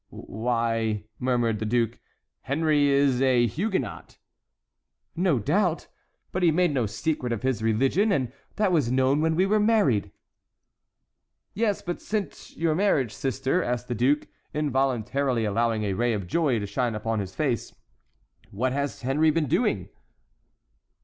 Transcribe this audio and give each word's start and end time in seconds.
"Why," 0.09 1.03
murmured 1.19 1.59
the 1.59 1.65
duke, 1.67 1.99
"Henry 2.41 2.89
is 2.89 3.21
a 3.21 3.45
Huguenot." 3.45 4.17
"No 5.15 5.37
doubt; 5.37 5.85
but 6.31 6.41
he 6.41 6.49
made 6.49 6.71
no 6.73 6.87
secret 6.87 7.31
of 7.31 7.43
his 7.43 7.61
religion, 7.61 8.11
and 8.11 8.33
that 8.55 8.71
was 8.71 8.91
known 8.91 9.21
when 9.21 9.35
we 9.35 9.45
were 9.45 9.59
married." 9.59 10.11
"Yes; 11.53 11.83
but 11.83 12.01
since 12.01 12.57
your 12.57 12.73
marriage, 12.73 13.13
sister," 13.13 13.61
asked 13.63 13.89
the 13.89 13.93
duke, 13.93 14.27
involuntarily 14.55 15.45
allowing 15.45 15.83
a 15.83 15.93
ray 15.93 16.13
of 16.13 16.25
joy 16.25 16.57
to 16.57 16.65
shine 16.65 16.95
upon 16.95 17.19
his 17.19 17.35
face, 17.35 17.75
"what 18.49 18.73
has 18.73 19.03
Henry 19.03 19.29
been 19.29 19.47
doing?" 19.47 19.87